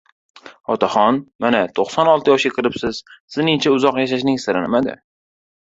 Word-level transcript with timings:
—Otaxon, 0.75 1.19
mana, 1.45 1.59
to‘qson 1.81 2.09
olti 2.15 2.33
yoshga 2.35 2.53
kiribsiz, 2.57 3.03
sizningcha, 3.37 3.77
uzoq 3.79 4.03
yashashning 4.05 4.43
siri 4.49 4.67
nimada? 4.69 5.01